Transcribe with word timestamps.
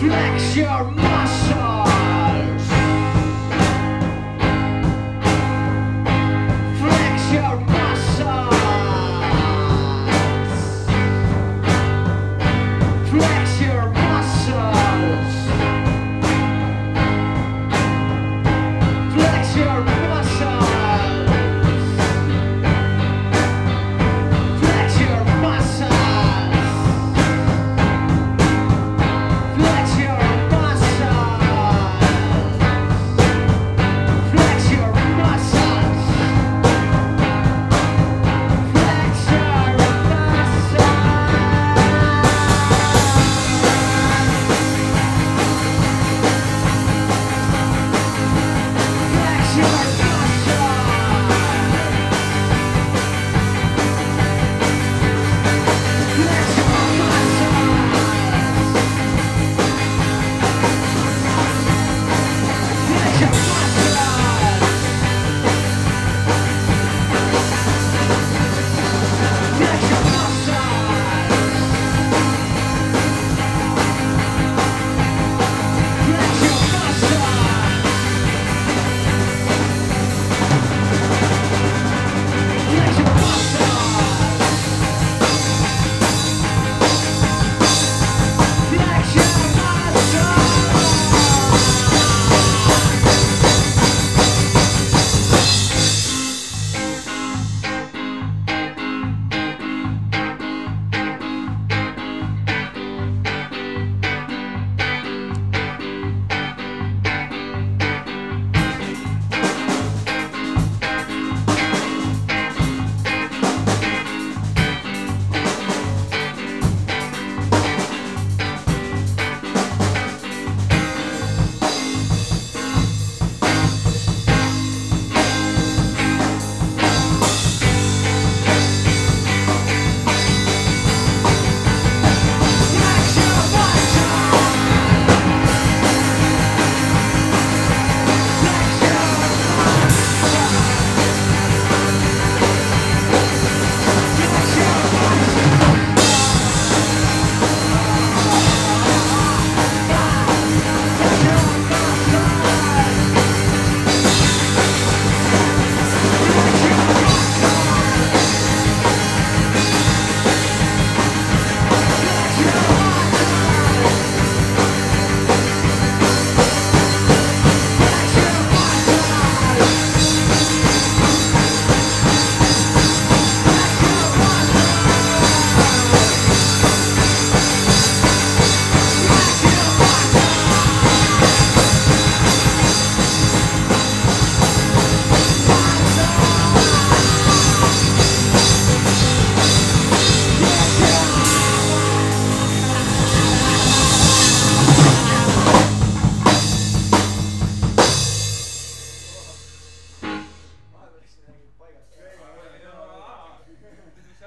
Flex 0.00 0.56
your 0.56 0.84
muscles. 0.96 1.69